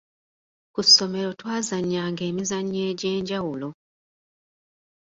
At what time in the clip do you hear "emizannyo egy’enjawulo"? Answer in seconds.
2.29-3.69